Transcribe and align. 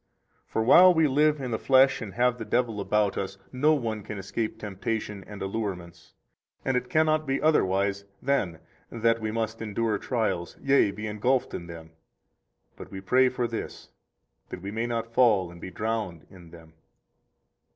For 0.47 0.63
while 0.63 0.91
we 0.91 1.07
live 1.07 1.39
in 1.39 1.51
the 1.51 1.59
flesh 1.59 2.01
and 2.01 2.15
have 2.15 2.39
the 2.39 2.43
devil 2.43 2.81
about 2.81 3.19
us, 3.19 3.37
no 3.51 3.75
one 3.75 4.01
can 4.01 4.17
escape 4.17 4.57
temptation 4.57 5.23
and 5.27 5.43
allurements; 5.43 6.15
and 6.65 6.75
it 6.75 6.89
cannot 6.89 7.27
be 7.27 7.39
otherwise 7.39 8.03
than 8.19 8.61
that 8.91 9.21
we 9.21 9.29
must 9.29 9.61
endure 9.61 9.99
trials, 9.99 10.57
yea, 10.59 10.89
be 10.89 11.05
engulfed 11.05 11.53
in 11.53 11.67
them; 11.67 11.91
but 12.75 12.89
we 12.89 12.99
pray 12.99 13.29
for 13.29 13.47
this, 13.47 13.91
that 14.49 14.63
we 14.63 14.71
may 14.71 14.87
not 14.87 15.13
fall 15.13 15.51
and 15.51 15.61
be 15.61 15.69
drowned 15.69 16.25
in 16.31 16.49
them. 16.49 16.73